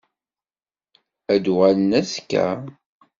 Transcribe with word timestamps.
Ad 1.33 1.41
d-uɣalen 1.43 1.91
azekka? 1.99 2.47